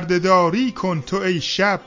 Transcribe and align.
پردهداری 0.00 0.72
کن 0.72 1.02
تو 1.06 1.16
ای 1.16 1.40
شب. 1.40 1.80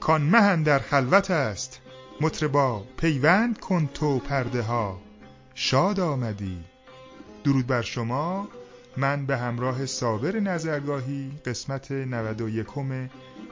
کان 0.00 0.22
مهن 0.22 0.62
در 0.62 0.78
خلوت 0.78 1.30
است. 1.30 1.80
مطربا 2.20 2.84
پیوند 2.96 3.60
کن 3.60 3.88
تو 3.94 4.18
پرده 4.18 4.62
ها 4.62 5.00
شاد 5.54 6.00
آمدی. 6.00 6.56
درود 7.44 7.66
بر 7.66 7.82
شما. 7.82 8.48
من 8.96 9.26
به 9.26 9.36
همراه 9.36 9.86
صابر 9.86 10.40
نظرگاهی 10.40 11.30
قسمت 11.46 11.92
91 11.92 12.66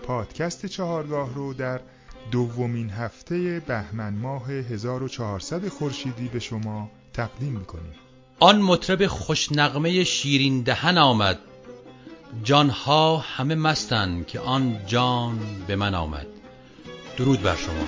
پادکست 0.03 0.67
چهارگاه 0.67 1.35
رو 1.35 1.55
در 1.55 1.81
دومین 2.31 2.91
هفته 2.91 3.61
بهمن 3.67 4.15
ماه 4.15 4.51
1400 4.51 5.69
خورشیدی 5.69 6.29
به 6.29 6.39
شما 6.39 6.91
تقدیم 7.13 7.53
می‌کنیم. 7.53 7.95
آن 8.41 8.61
مطرب 8.63 9.07
خوشنغمه 9.07 10.05
شیرین 10.05 10.63
دهن 10.63 10.99
آمد. 10.99 11.39
جانها 12.45 13.17
همه 13.17 13.55
مستن 13.55 14.25
که 14.25 14.41
آن 14.41 14.79
جان 14.87 15.39
به 15.67 15.77
من 15.77 15.95
آمد. 15.95 16.27
درود 17.17 17.43
بر 17.43 17.57
شما. 17.57 17.85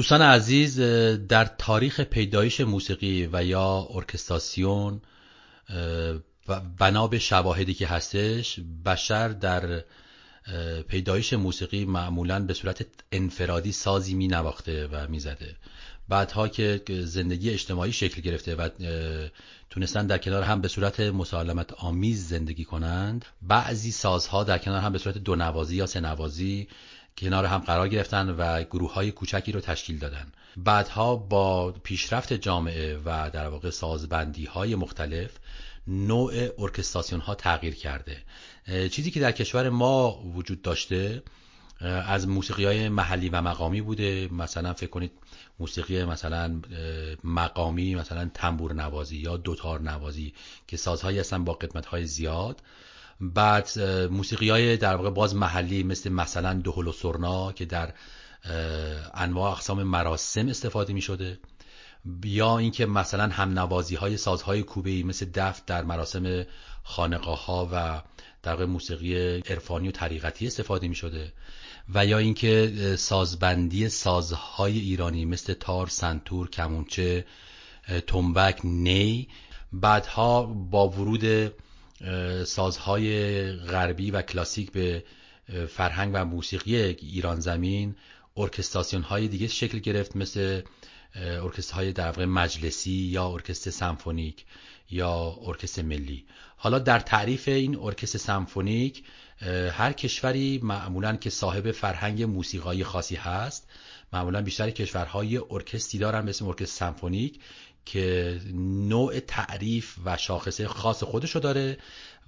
دوستان 0.00 0.22
عزیز 0.22 0.80
در 1.28 1.44
تاریخ 1.44 2.00
پیدایش 2.00 2.60
موسیقی 2.60 3.28
و 3.32 3.44
یا 3.44 3.88
ارکستاسیون 3.90 5.00
بنا 6.78 7.06
به 7.06 7.18
شواهدی 7.18 7.74
که 7.74 7.86
هستش 7.86 8.60
بشر 8.86 9.28
در 9.28 9.84
پیدایش 10.88 11.32
موسیقی 11.32 11.84
معمولا 11.84 12.40
به 12.40 12.54
صورت 12.54 12.86
انفرادی 13.12 13.72
سازی 13.72 14.14
می 14.14 14.28
نواخته 14.28 14.86
و 14.86 15.06
می 15.08 15.20
زده 15.20 15.56
بعدها 16.08 16.48
که 16.48 16.82
زندگی 16.88 17.50
اجتماعی 17.50 17.92
شکل 17.92 18.20
گرفته 18.20 18.54
و 18.54 18.68
تونستن 19.70 20.06
در 20.06 20.18
کنار 20.18 20.42
هم 20.42 20.60
به 20.60 20.68
صورت 20.68 21.00
مسالمت 21.00 21.72
آمیز 21.72 22.28
زندگی 22.28 22.64
کنند 22.64 23.24
بعضی 23.42 23.92
سازها 23.92 24.44
در 24.44 24.58
کنار 24.58 24.80
هم 24.80 24.92
به 24.92 24.98
صورت 24.98 25.18
دو 25.18 25.36
نوازی 25.36 25.76
یا 25.76 25.86
سه 25.86 26.00
نوازی 26.00 26.68
کنار 27.20 27.44
هم 27.44 27.58
قرار 27.58 27.88
گرفتن 27.88 28.30
و 28.30 28.62
گروه 28.62 28.92
های 28.92 29.12
کوچکی 29.12 29.52
رو 29.52 29.60
تشکیل 29.60 29.98
دادن. 29.98 30.32
بعدها 30.56 31.16
با 31.16 31.72
پیشرفت 31.72 32.32
جامعه 32.32 32.98
و 33.04 33.30
در 33.30 33.48
واقع 33.48 33.70
سازبندی 33.70 34.44
های 34.44 34.74
مختلف 34.74 35.30
نوع 35.86 36.32
ارکستاسیون 36.58 37.20
ها 37.20 37.34
تغییر 37.34 37.74
کرده. 37.74 38.22
چیزی 38.90 39.10
که 39.10 39.20
در 39.20 39.32
کشور 39.32 39.68
ما 39.68 40.22
وجود 40.34 40.62
داشته 40.62 41.22
از 42.06 42.28
موسیقی 42.28 42.64
های 42.64 42.88
محلی 42.88 43.28
و 43.28 43.42
مقامی 43.42 43.80
بوده. 43.80 44.28
مثلا 44.32 44.72
فکر 44.72 44.90
کنید 44.90 45.12
موسیقی 45.58 46.04
مثلا 46.04 46.60
مقامی 47.24 47.94
مثلا 47.94 48.30
تنبور 48.34 48.72
نوازی 48.72 49.16
یا 49.16 49.36
دوتار 49.36 49.80
نوازی 49.80 50.34
که 50.66 50.76
سازهایی 50.76 51.18
هستن 51.18 51.44
با 51.44 51.52
قدمت 51.52 51.86
های 51.86 52.06
زیاد. 52.06 52.62
بعد 53.20 53.78
موسیقی 54.10 54.50
های 54.50 54.76
در 54.76 54.96
واقع 54.96 55.10
باز 55.10 55.34
محلی 55.34 55.82
مثل 55.82 56.10
مثلا 56.10 56.60
دهل 56.64 56.86
و 56.86 56.92
سرنا 56.92 57.52
که 57.52 57.64
در 57.64 57.92
انواع 59.14 59.52
اقسام 59.52 59.82
مراسم 59.82 60.48
استفاده 60.48 60.92
می 60.92 61.00
شده 61.00 61.38
یا 62.24 62.58
اینکه 62.58 62.86
مثلا 62.86 63.28
هم 63.28 63.58
نوازی 63.58 63.94
های 63.94 64.16
سازهای 64.16 64.62
کوبه 64.62 65.02
مثل 65.02 65.26
دف 65.34 65.62
در 65.66 65.84
مراسم 65.84 66.46
خانقاه 66.82 67.44
ها 67.44 67.68
و 67.72 68.02
در 68.42 68.52
واقع 68.52 68.64
موسیقی 68.64 69.38
عرفانی 69.38 69.88
و 69.88 69.92
طریقتی 69.92 70.46
استفاده 70.46 70.88
می 70.88 70.94
شده 70.94 71.32
و 71.94 72.06
یا 72.06 72.18
اینکه 72.18 72.72
سازبندی 72.98 73.88
سازهای 73.88 74.78
ایرانی 74.78 75.24
مثل 75.24 75.54
تار، 75.54 75.86
سنتور، 75.86 76.50
کمونچه، 76.50 77.24
تنبک، 78.06 78.60
نی 78.64 79.28
بعدها 79.72 80.42
با 80.42 80.88
ورود 80.88 81.52
سازهای 82.44 83.52
غربی 83.52 84.10
و 84.10 84.22
کلاسیک 84.22 84.72
به 84.72 85.04
فرهنگ 85.68 86.10
و 86.14 86.24
موسیقی 86.24 86.76
ایران 86.76 87.40
زمین 87.40 87.96
ارکستراسیون 88.36 89.02
های 89.02 89.28
دیگه 89.28 89.46
شکل 89.46 89.78
گرفت 89.78 90.16
مثل 90.16 90.62
ارکستر 91.14 91.74
های 91.74 91.92
در 91.92 92.24
مجلسی 92.24 92.90
یا 92.90 93.28
ارکستر 93.28 93.70
سمفونیک 93.70 94.44
یا 94.90 95.38
ارکستر 95.46 95.82
ملی. 95.82 96.24
حالا 96.56 96.78
در 96.78 97.00
تعریف 97.00 97.48
این 97.48 97.76
ارکستر 97.76 98.18
سمفونیک 98.18 99.04
هر 99.72 99.92
کشوری 99.92 100.60
معمولا 100.62 101.16
که 101.16 101.30
صاحب 101.30 101.70
فرهنگ 101.70 102.22
موسیقایی 102.22 102.84
خاصی 102.84 103.16
هست 103.16 103.68
معمولا 104.12 104.42
بیشتر 104.42 104.70
کشورهای 104.70 105.40
ارکستری 105.50 106.00
دارن 106.00 106.28
مثل 106.28 106.44
ارکستر 106.44 106.86
سمفونیک. 106.86 107.40
که 107.84 108.40
نوع 108.88 109.20
تعریف 109.20 109.94
و 110.04 110.16
شاخصه 110.16 110.68
خاص 110.68 111.02
خودشو 111.02 111.38
داره 111.38 111.78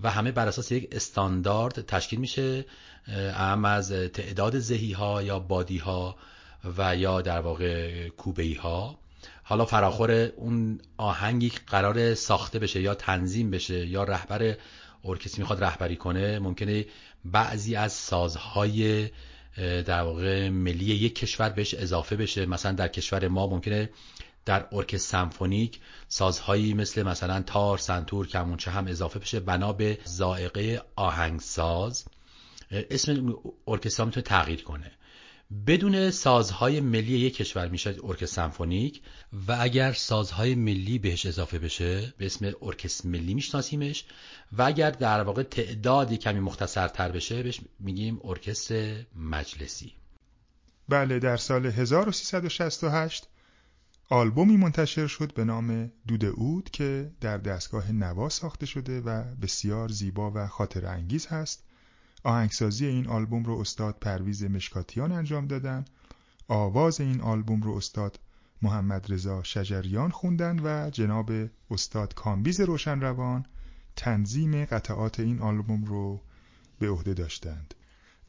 و 0.01 0.11
همه 0.11 0.33
بر 0.33 0.49
اساس 0.49 0.73
یک 0.73 0.89
استاندارد 0.93 1.87
تشکیل 1.87 2.21
میشه 2.21 2.65
اهم 3.09 3.65
از 3.65 3.93
تعداد 3.93 4.59
زهی 4.59 4.93
ها 4.93 5.23
یا 5.23 5.39
بادی 5.39 5.79
ها 5.79 6.17
و 6.79 6.97
یا 6.97 7.21
در 7.21 7.41
واقع 7.41 8.09
کوبه 8.09 8.57
ها 8.61 8.99
حالا 9.43 9.65
فراخور 9.65 10.11
اون 10.11 10.81
آهنگی 10.97 11.53
قرار 11.67 12.15
ساخته 12.15 12.59
بشه 12.59 12.81
یا 12.81 12.95
تنظیم 12.95 13.51
بشه 13.51 13.87
یا 13.87 14.05
رهبر 14.05 14.57
ارکستر 15.05 15.39
می‌خواد 15.39 15.65
رهبری 15.65 15.97
کنه 15.97 16.39
ممکنه 16.39 16.87
بعضی 17.25 17.77
از 17.77 17.93
سازهای 17.93 19.11
در 19.57 20.03
واقع 20.03 20.49
ملی 20.49 20.85
یک 20.85 21.15
کشور 21.15 21.49
بهش 21.49 21.75
اضافه 21.75 22.17
بشه. 22.17 22.47
مثلا 22.47 22.73
در 22.73 22.89
کشور 22.89 23.29
ما 23.29 23.47
ممکنه 23.47 23.91
در 24.45 24.69
ارکستر 24.73 25.11
سمفونیک 25.11 25.81
سازهایی 26.09 26.75
مثل 26.75 27.03
مثلا 27.03 27.43
تار، 27.43 27.79
سنتور، 27.79 28.27
کمونچه 28.27 28.71
هم 28.71 28.87
اضافه 28.87 29.19
بشه. 29.19 29.41
بنا 29.41 29.73
به 29.73 29.99
ذائقه 30.05 30.83
آهنگساز. 30.97 32.05
اسم 32.71 33.35
ارکستر 33.67 34.05
می‌تونه 34.05 34.25
تغییر 34.25 34.63
کنه. 34.63 34.93
بدون 35.67 36.11
سازهای 36.11 36.81
ملی 36.81 37.19
یک 37.19 37.37
کشور 37.37 37.69
میشه 37.69 37.95
ارکستر 38.05 38.27
سمفونیک 38.27 39.03
و 39.49 39.57
اگر 39.61 39.93
سازهای 39.93 40.55
ملی 40.55 40.99
بهش 40.99 41.27
اضافه 41.27 41.59
بشه 41.59 42.15
به 42.19 42.27
اسم 42.27 42.53
ارکستر 42.63 43.09
ملی 43.09 43.35
میشناسیمش 43.35 44.05
و 44.53 44.63
اگر 44.63 44.91
در 44.91 45.23
واقع 45.23 45.43
تعدادی 45.43 46.17
کمی 46.17 46.41
مختصرتر 46.41 47.13
بشه 47.13 47.43
بهش 47.43 47.61
میگیم 47.81 48.21
ارکستر 48.25 49.05
مجلسی. 49.17 49.93
بله 50.89 51.19
در 51.19 51.37
سال 51.37 51.67
1368 51.67 53.29
آلبومی 54.13 54.57
منتشر 54.57 55.07
شد 55.07 55.35
به 55.35 55.45
نام 55.45 55.91
دود 56.07 56.25
عود 56.25 56.71
که 56.71 57.11
در 57.21 57.39
دستگاه 57.39 57.93
نوا 57.93 58.29
ساخته 58.29 58.67
شده 58.67 59.01
و 59.01 59.25
بسیار 59.43 59.89
زیبا 59.89 60.33
و 60.35 60.47
خاطر 60.47 60.87
انگیز 60.87 61.27
هست. 61.27 61.65
آهنگسازی 62.25 62.87
این 62.87 63.09
آلبوم 63.09 63.45
رو 63.45 63.59
استاد 63.59 63.99
پرویز 64.01 64.45
مشکاتیان 64.45 65.13
انجام 65.13 65.47
دادن. 65.47 65.85
آواز 66.49 67.01
این 67.01 67.21
آلبوم 67.21 67.63
رو 67.63 67.73
استاد 67.73 68.21
محمد 68.63 69.13
رضا 69.13 69.43
شجریان 69.43 70.11
خوندن 70.11 70.59
و 70.65 70.91
جناب 70.91 71.33
استاد 71.71 72.15
کامبیز 72.15 72.61
روشنروان 72.61 73.47
تنظیم 73.97 74.65
قطعات 74.65 75.21
این 75.21 75.41
آلبوم 75.41 75.85
رو 75.85 76.21
به 76.79 76.91
عهده 76.91 77.15
داشتند. 77.15 77.75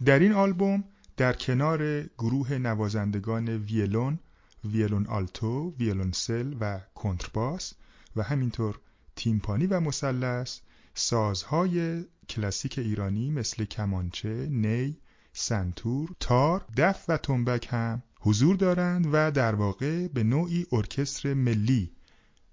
در 0.05 0.19
این 0.19 0.31
آلبوم 0.31 0.83
در 1.17 1.33
کنار 1.33 2.03
گروه 2.03 2.53
نوازندگان 2.53 3.49
ویلون 3.49 4.19
ویلون 4.65 5.07
آلتو، 5.07 5.73
ویلونسل 5.79 6.55
و 6.59 6.79
کنترباس 6.95 7.73
و 8.15 8.23
همینطور 8.23 8.79
تیمپانی 9.15 9.67
و 9.67 9.79
مثلث 9.79 10.59
سازهای 10.93 12.05
کلاسیک 12.29 12.79
ایرانی 12.79 13.31
مثل 13.31 13.65
کمانچه، 13.65 14.47
نی، 14.51 14.97
سنتور، 15.33 16.09
تار، 16.19 16.65
دف 16.77 17.05
و 17.07 17.17
تنبک 17.17 17.67
هم 17.71 18.03
حضور 18.19 18.55
دارند 18.55 19.07
و 19.11 19.31
در 19.31 19.55
واقع 19.55 20.07
به 20.07 20.23
نوعی 20.23 20.65
ارکستر 20.71 21.33
ملی 21.33 21.91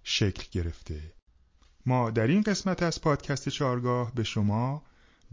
شکل 0.02 0.44
گرفته. 0.50 1.12
ما 1.86 2.10
در 2.10 2.26
این 2.26 2.42
قسمت 2.42 2.82
از 2.82 3.00
پادکست 3.00 3.48
چارگاه 3.48 4.14
به 4.14 4.22
شما 4.22 4.82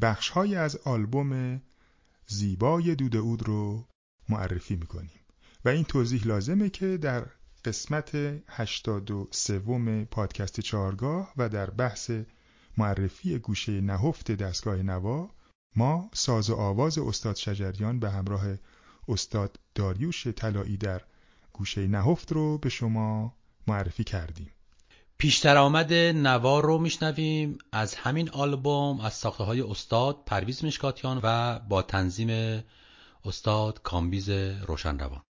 بخشهایی 0.01 0.55
از 0.55 0.77
آلبوم 0.77 1.61
زیبای 2.27 2.95
دودعود 2.95 3.47
رو 3.47 3.87
معرفی 4.29 4.75
می‌کنیم. 4.75 5.16
و 5.67 5.69
این 5.69 5.83
توضیح 5.83 6.27
لازمه 6.27 6.69
که 6.69 6.97
در 6.97 7.25
قسمت 7.65 8.15
83 8.47 9.59
پادکست 10.11 10.59
چارگاه 10.59 11.33
و 11.37 11.49
در 11.49 11.69
بحث 11.69 12.11
معرفی 12.77 13.39
گوشه 13.39 13.81
نهفت 13.81 14.31
دستگاه 14.31 14.75
نوا 14.75 15.29
ما 15.75 16.09
ساز 16.13 16.49
و 16.49 16.55
آواز 16.55 16.97
استاد 16.97 17.35
شجریان 17.35 17.99
به 17.99 18.09
همراه 18.09 18.43
استاد 19.07 19.59
داریوش 19.75 20.27
طلایی 20.27 20.77
در 20.77 21.01
گوشه 21.53 21.87
نهفت 21.87 22.31
رو 22.31 22.57
به 22.57 22.69
شما 22.69 23.33
معرفی 23.67 24.03
کردیم. 24.03 24.51
پیشتر 25.17 25.57
آمد 25.57 25.93
نوار 25.93 26.63
رو 26.65 26.77
میشنویم. 26.77 27.57
از 27.71 27.95
همین 27.95 28.29
آلبوم 28.29 28.99
از 28.99 29.13
ساخته 29.13 29.43
های 29.43 29.61
استاد 29.61 30.23
پرویز 30.25 30.65
مشکاتیان 30.65 31.19
و 31.23 31.59
با 31.59 31.81
تنظیم 31.81 32.63
استاد 33.25 33.81
کامبیز 33.81 34.29
روشنروان. 34.67 35.21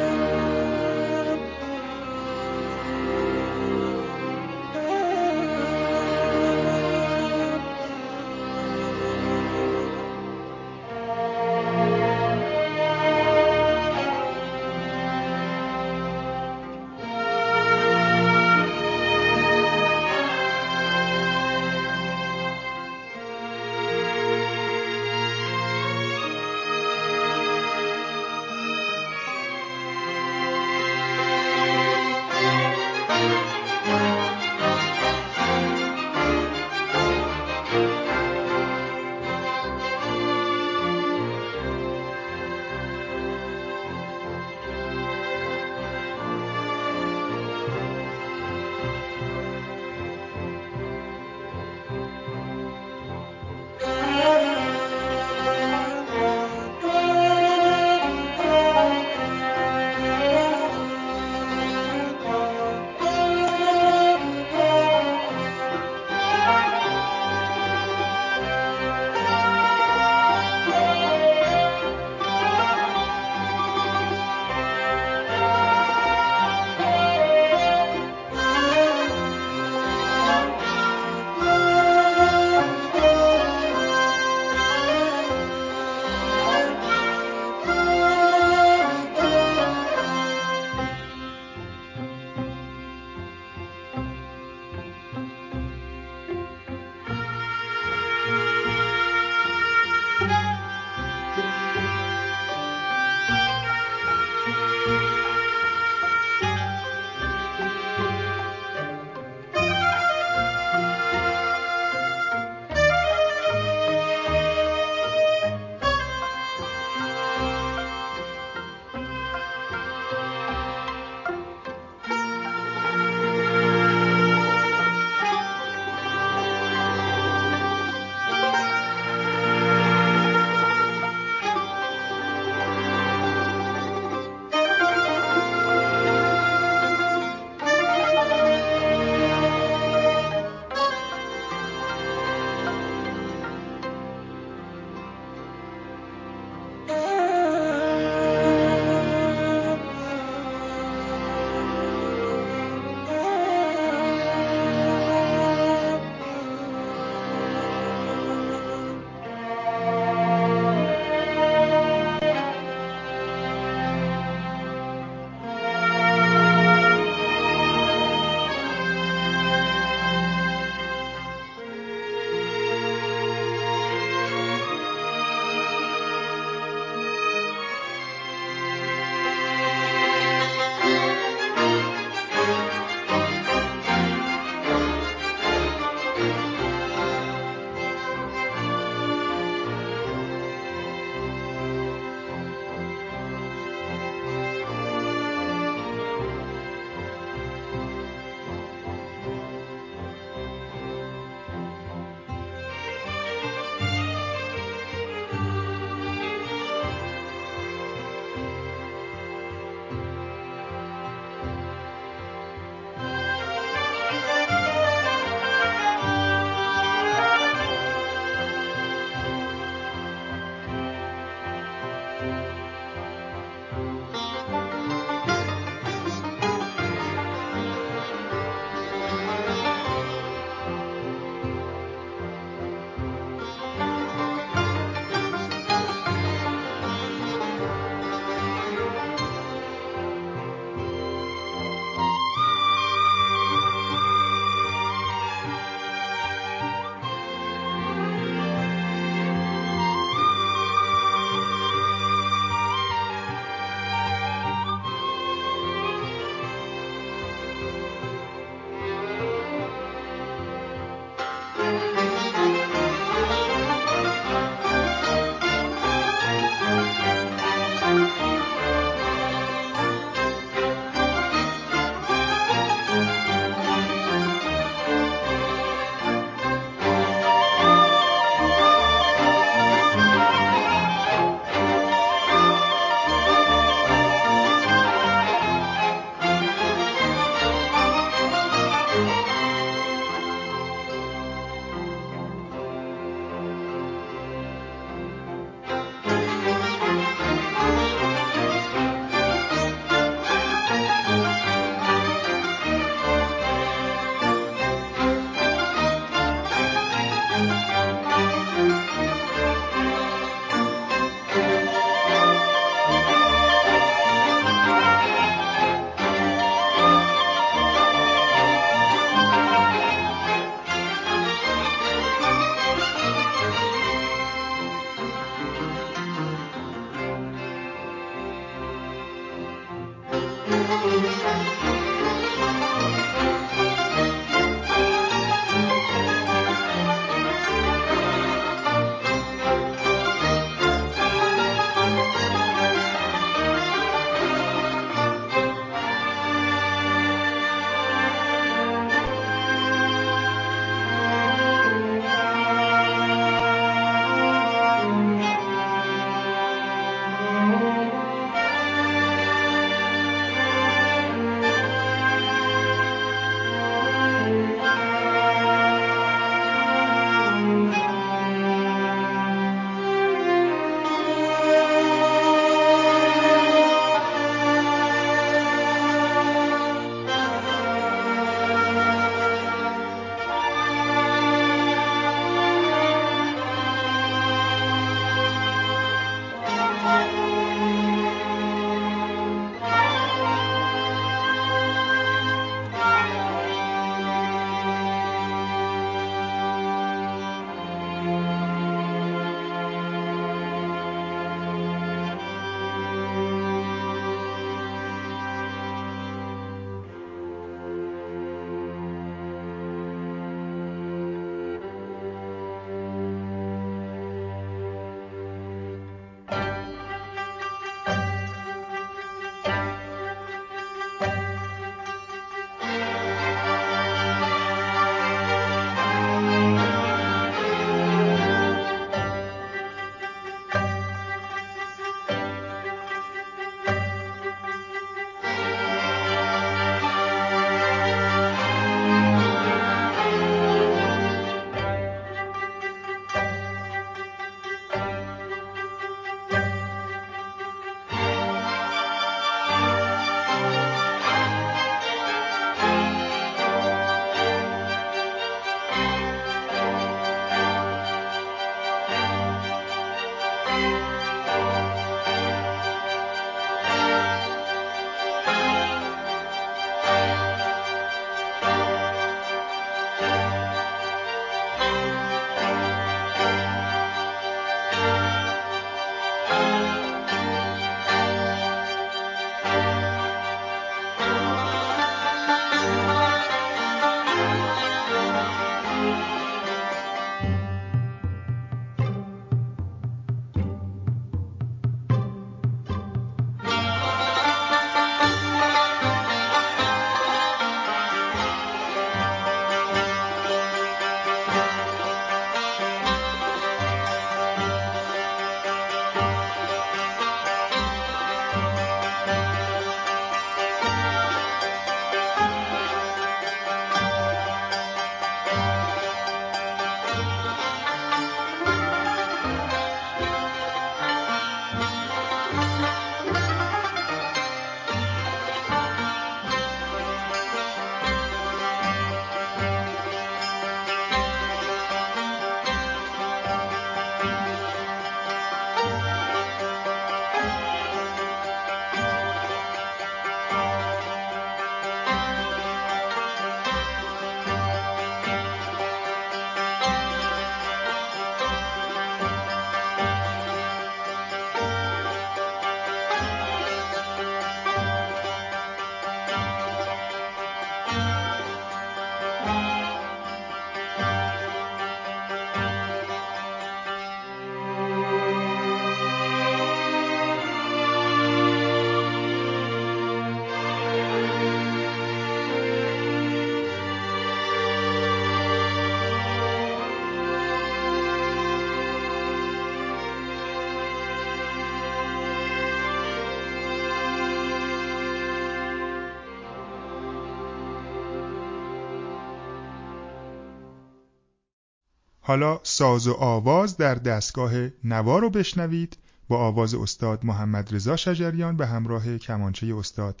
حالا 592.10 592.40
ساز 592.42 592.88
و 592.88 592.92
آواز 592.92 593.56
در 593.56 593.74
دستگاه 593.74 594.32
نوا 594.64 594.98
رو 594.98 595.10
بشنوید 595.10 595.78
با 596.08 596.18
آواز 596.18 596.54
استاد 596.54 597.04
محمد 597.04 597.54
رضا 597.54 597.76
شجریان 597.76 598.36
به 598.36 598.46
همراه 598.46 598.98
کمانچه 598.98 599.56
استاد 599.56 600.00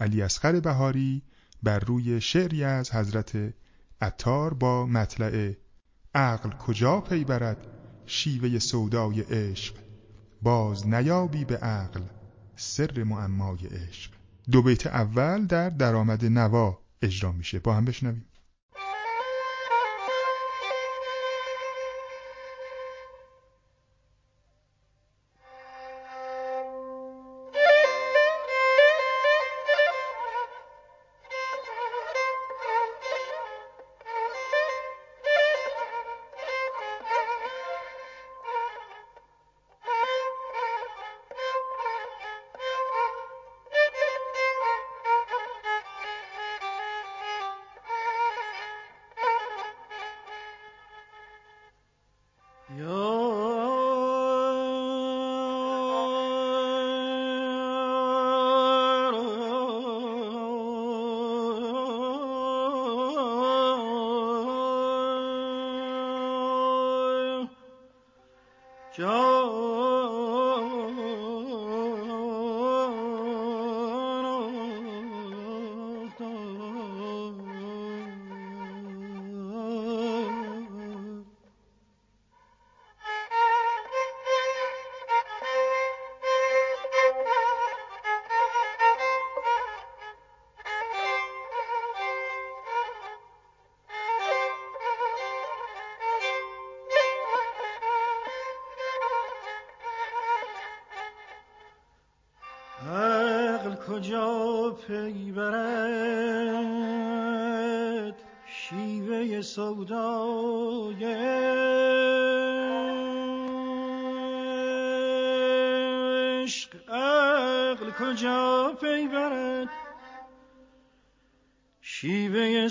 علی 0.00 0.22
اصغر 0.22 0.60
بهاری 0.60 1.22
بر 1.62 1.78
روی 1.78 2.20
شعری 2.20 2.64
از 2.64 2.92
حضرت 2.94 3.54
عطار 4.00 4.54
با 4.54 4.86
مطلع 4.86 5.52
عقل 6.14 6.50
کجا 6.50 7.00
پی 7.00 7.24
برد 7.24 7.66
شیوه 8.06 8.58
سودای 8.58 9.20
عشق؟ 9.20 9.74
باز 10.42 10.86
نیابی 10.86 11.44
به 11.44 11.56
عقل 11.56 12.02
سر 12.56 13.04
معمای 13.04 13.66
عشق. 13.66 14.10
دو 14.50 14.62
بیت 14.62 14.86
اول 14.86 15.46
در 15.46 15.70
درآمد 15.70 16.24
نوا 16.24 16.78
اجرا 17.02 17.32
میشه. 17.32 17.58
با 17.58 17.74
هم 17.74 17.84
بشنویم. 17.84 18.27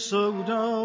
شیوه 0.09 0.47
سودای 0.47 0.76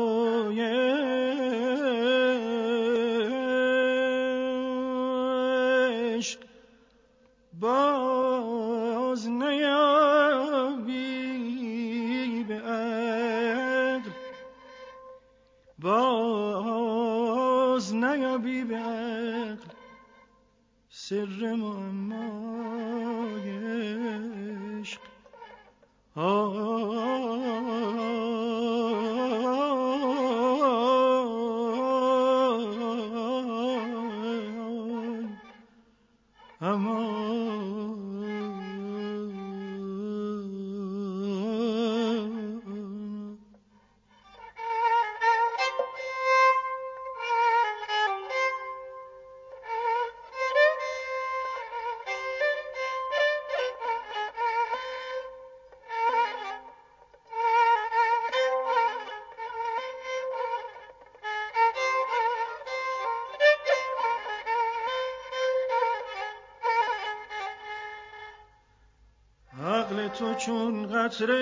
تو 70.22 70.34
چون 70.34 70.86
قطره 70.86 71.34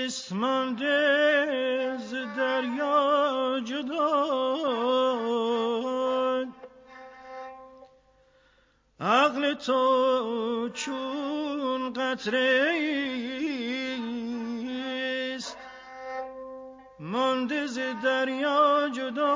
ایست 0.00 0.32
مانده 0.32 1.98
ز 1.98 2.14
دریا 2.36 3.60
جدا. 3.64 4.14
عقل 9.00 9.54
تو 9.54 10.68
چون 10.74 11.92
قطره 11.92 12.70
ایست 15.24 15.56
مانده 17.00 17.66
ز 17.66 17.78
دریا 18.04 18.88
جدا. 18.88 19.33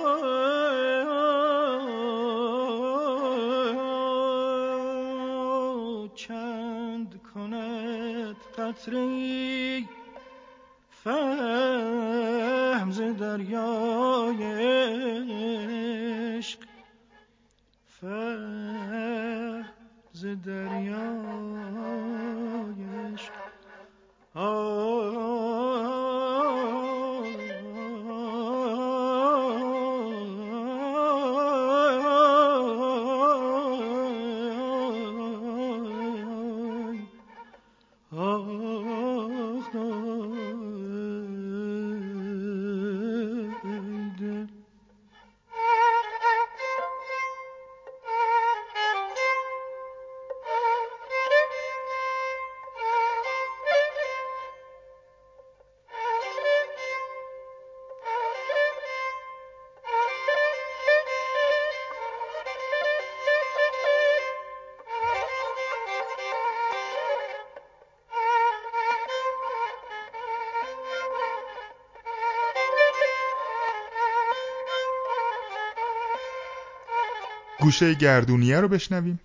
گوشه 77.61 77.95
گردونیه 77.95 78.61
رو 78.61 78.69
بشنویم. 78.69 79.21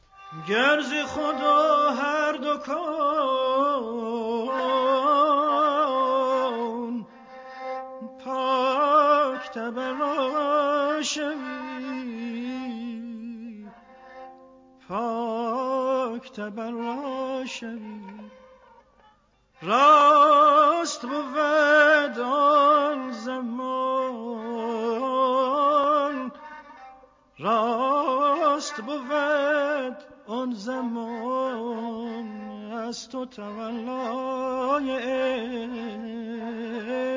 گرز 0.50 0.93
خدا 1.08 1.89
هر 1.89 2.32
دکان 2.32 2.93
پاک 8.26 9.52
تبرا 9.52 11.02
شوی. 11.04 11.34
پاک 14.88 16.32
تبرا 16.32 17.46
شوی. 17.46 17.83
تمنای 33.36 34.89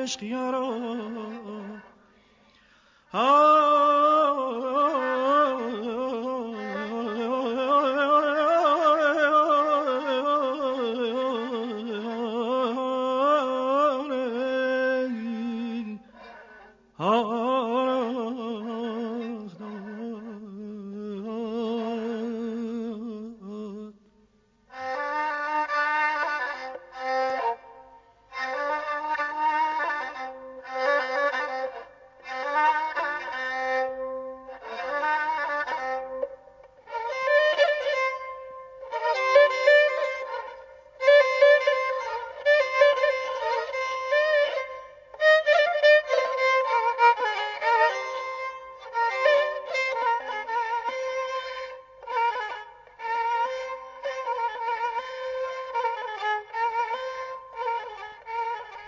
عشق 0.03 0.23
یارا 0.23 0.86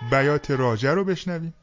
بیات 0.10 0.52
راجه 0.52 0.92
رو 0.92 1.04
بشنویم. 1.04 1.54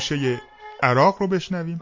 گوشه 0.00 0.40
عراق 0.82 1.16
رو 1.20 1.26
بشنویم. 1.26 1.78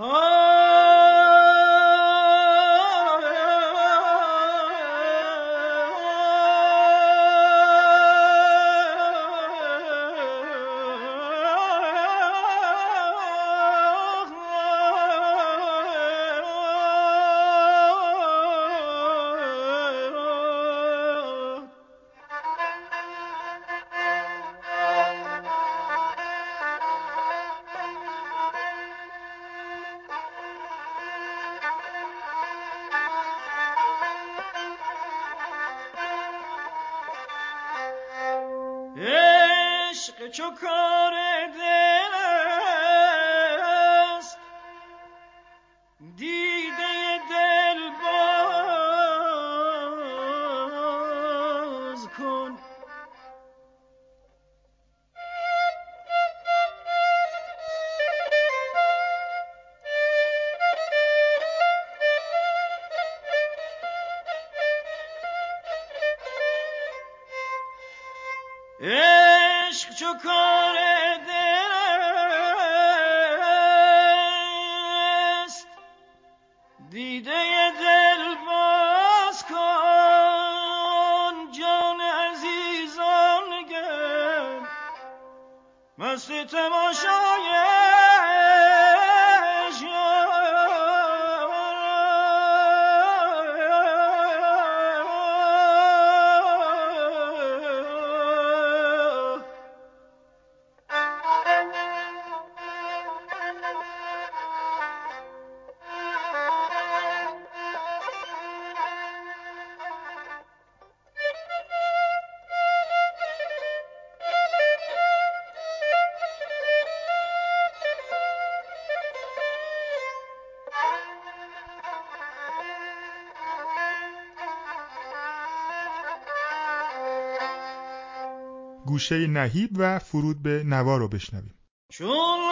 گوشه 128.98 129.26
نهیب 129.26 129.70
و 129.76 129.98
فرود 129.98 130.42
به 130.42 130.62
نوا 130.66 130.96
رو 130.96 131.08
بشنویم. 131.08 131.54
چون 131.92 132.47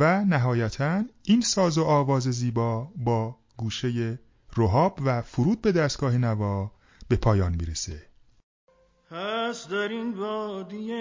و 0.00 0.24
نهایتا 0.24 1.04
این 1.24 1.40
ساز 1.40 1.78
و 1.78 1.84
آواز 1.84 2.22
زیبا 2.22 2.88
با 2.96 3.36
گوشه 3.56 4.18
رهاب 4.56 5.00
و 5.04 5.22
فرود 5.22 5.62
به 5.62 5.72
دستگاه 5.72 6.18
نوا 6.18 6.70
به 7.08 7.16
پایان 7.16 7.56
می‌رسه. 7.60 8.02
هست 9.10 9.70
در 9.70 9.88
این 9.88 10.14
وادیه 10.14 10.94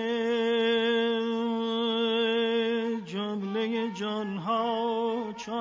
جمله 3.05 3.93
جانها 3.93 5.33
چو 5.37 5.51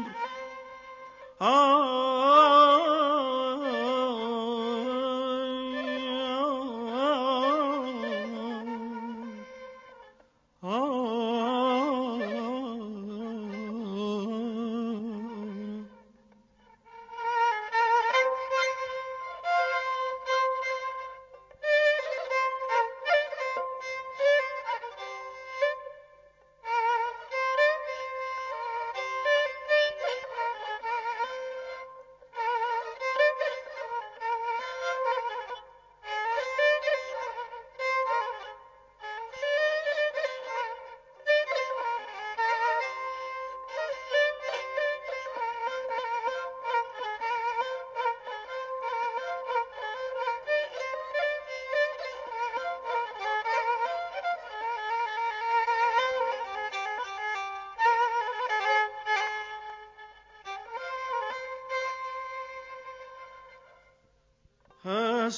ابر 0.00 0.10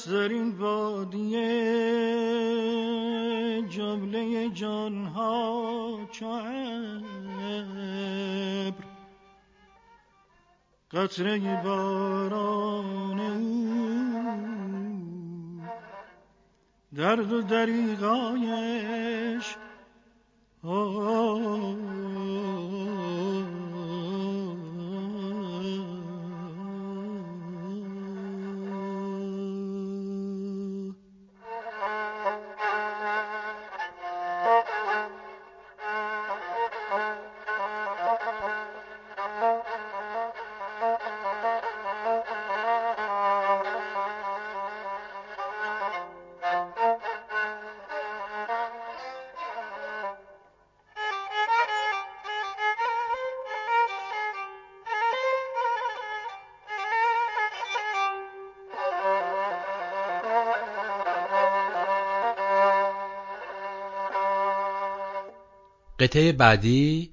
هست 0.07 0.14
در 0.14 0.28
این 0.28 0.59
بادیه 0.59 1.42
جمله 3.68 4.48
جانها 4.48 5.98
چبر 6.12 7.02
قطره 10.92 11.62
باران 11.64 13.20
او. 13.20 13.66
درد 16.94 17.32
و 17.32 17.42
دریغایش 17.42 18.45
قطعه 65.99 66.32
بعدی 66.32 67.11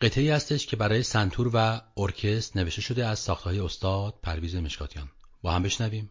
قطعه 0.00 0.34
هستش 0.34 0.66
که 0.66 0.76
برای 0.76 1.02
سنتور 1.02 1.50
و 1.54 1.80
ارکست 1.96 2.56
نوشته 2.56 2.80
شده 2.80 3.06
از 3.06 3.18
ساختهای 3.18 3.60
استاد 3.60 4.14
پرویز 4.22 4.56
مشکاتیان. 4.56 5.08
با 5.42 5.52
هم 5.52 5.62
بشنویم. 5.62 6.10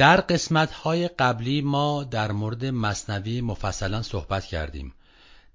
در 0.00 0.20
قسمت‌های 0.20 1.08
قبلی 1.08 1.62
ما 1.62 2.04
در 2.04 2.32
مورد 2.32 2.64
مصنوی 2.64 3.40
مفصلا 3.40 4.02
صحبت 4.02 4.44
کردیم. 4.44 4.94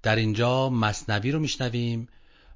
در 0.02 0.16
اینجا 0.16 0.70
مصنوی 0.70 1.30
رو 1.30 1.38
میشنویم 1.38 2.08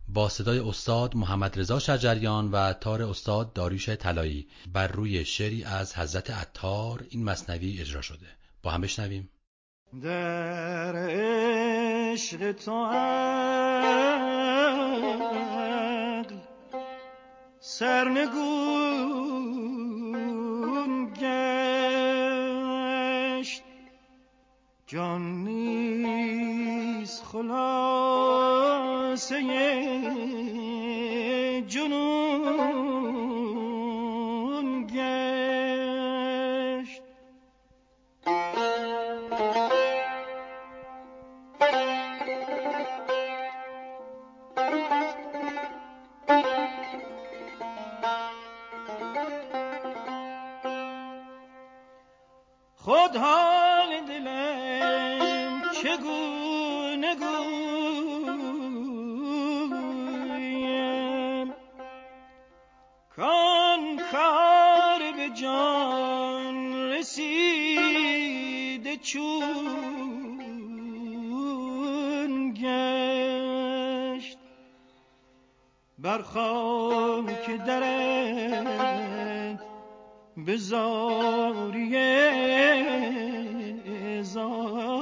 با 0.08 0.28
صدای 0.28 0.58
استاد 0.58 1.16
محمد 1.16 1.58
رضا 1.58 1.78
شجریان 1.78 2.50
و 2.50 2.72
تار 2.72 3.02
استاد 3.02 3.52
داریوش 3.52 3.88
طلایی. 3.88 4.48
بر 4.72 4.88
روی 4.88 5.24
شعری 5.24 5.64
از 5.64 5.98
حضرت 5.98 6.30
عطار 6.30 7.06
این 7.10 7.24
مصنوی 7.24 7.80
اجرا 7.80 8.02
شده. 8.02 8.26
با 8.62 8.70
هم 8.70 8.80
بشنویم. 8.80 9.30
در 10.02 10.96
عشق 10.96 12.52
تو 12.52 12.86
سرنگون 17.60 18.89
جان 24.90 25.44
نیست 25.44 27.24
خلاصه 27.24 28.74
جنون 31.68 33.16
گشت. 34.86 36.30
خود 52.76 53.16
چون 69.12 70.44
گشت 72.54 74.38
بر 75.98 76.22
که 77.46 77.56
درد 77.56 79.62
به 80.36 80.56
زاری 80.56 81.96
زار. 84.22 85.00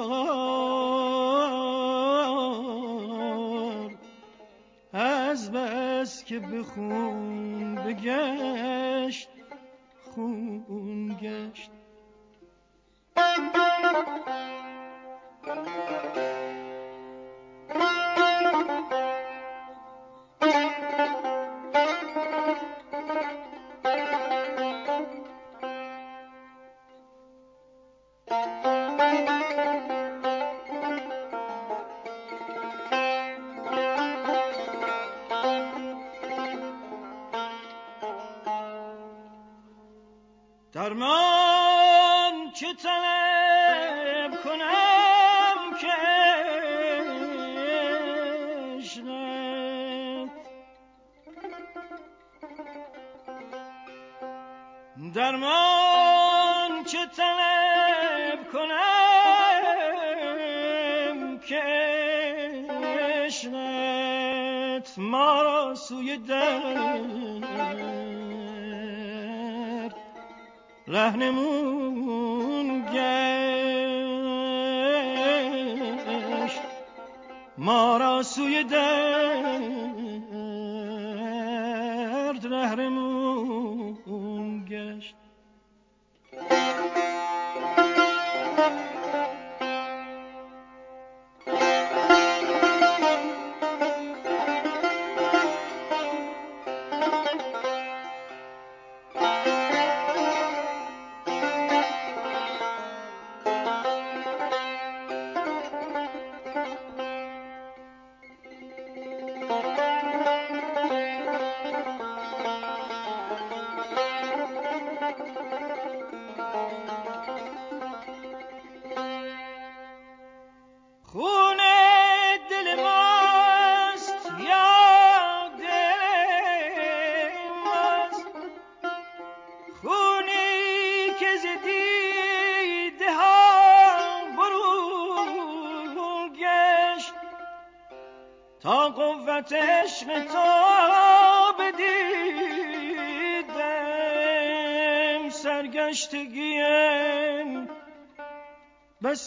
از 4.92 5.52
بس 5.52 6.24
که 6.24 6.38
بخون 6.38 6.62
خون 6.62 7.74
بگشت 7.74 9.28
خون 10.14 10.47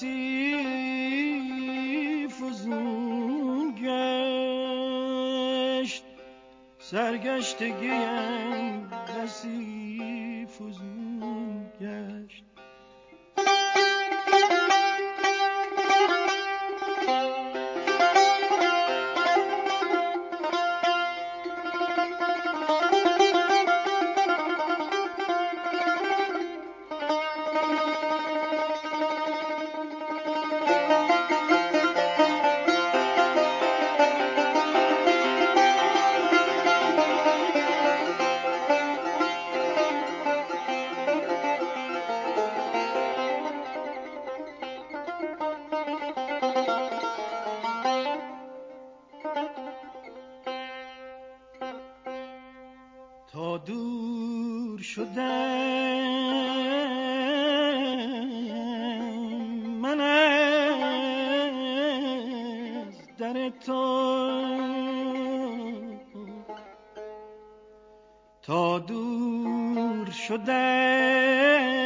کسی 0.01 0.57
فزون 2.27 3.75
گشت 5.81 6.03
سرگشتگیم 6.79 8.89
رسید 9.23 9.80
دور 68.79 70.11
شده 70.11 71.80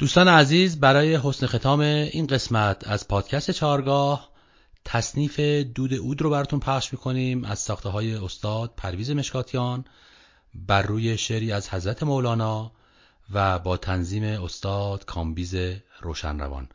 دوستان 0.00 0.28
عزیز 0.28 0.80
برای 0.80 1.16
حسن 1.16 1.46
ختام 1.46 1.80
این 1.80 2.26
قسمت 2.26 2.88
از 2.88 3.08
پادکست 3.08 3.50
چهارگاه 3.50 4.30
تصنیف 4.84 5.40
دود 5.74 5.94
عود 5.94 6.22
رو 6.22 6.30
براتون 6.30 6.60
پخش 6.60 6.92
می‌کنیم 6.92 7.44
از 7.44 7.58
ساخته 7.58 7.88
های 7.88 8.14
استاد 8.14 8.74
پرویز 8.76 9.10
مشکاتیان 9.10 9.84
بر 10.54 10.82
روی 10.82 11.18
شعری 11.18 11.52
از 11.52 11.68
حضرت 11.68 12.02
مولانا 12.02 12.72
و 13.32 13.58
با 13.58 13.76
تنظیم 13.76 14.24
استاد 14.24 15.04
کامبیز 15.04 15.54
روشنروان. 16.00 16.68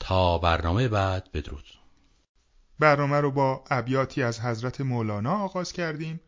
تا 0.00 0.38
برنامه 0.38 0.88
بعد 0.88 1.28
بدرود. 1.32 1.64
برنامه 2.78 3.20
رو 3.20 3.30
با 3.30 3.64
ابیاتی 3.70 4.22
از 4.22 4.40
حضرت 4.40 4.80
مولانا 4.80 5.32
آغاز 5.32 5.72
کردیم 5.72 6.20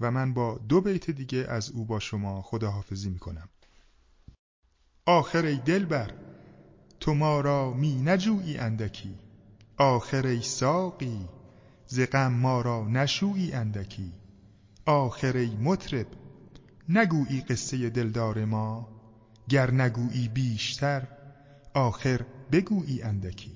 و 0.00 0.10
من 0.10 0.34
با 0.34 0.60
دو 0.68 0.80
بیت 0.80 1.10
دیگه 1.10 1.46
از 1.48 1.70
او 1.70 1.84
با 1.84 1.98
شما 1.98 2.42
خداحافظی 2.42 3.10
می‌کنم. 3.10 3.48
آخر 5.08 5.44
ای 5.44 5.58
دلبر 5.58 6.10
تو 7.00 7.14
ما 7.14 7.40
را 7.40 7.72
می 7.72 8.02
نجویی 8.02 8.58
اندکی. 8.58 9.18
آخر 9.76 10.26
ای 10.26 10.42
ساقی 10.42 11.28
ز 11.86 12.00
غم 12.00 12.32
ما 12.32 12.60
را 12.60 12.84
نشویی 12.88 13.52
اندکی. 13.52 14.12
آخر 14.86 15.36
ای 15.36 15.56
مطرب 15.56 16.06
نگویی 16.88 17.40
قصه 17.40 17.90
دلدار 17.90 18.44
ما. 18.44 18.88
گر 19.48 19.70
نگویی 19.70 20.28
بیشتر 20.28 21.08
آخر 21.74 22.20
بگویی 22.52 23.02
اندکی. 23.02 23.55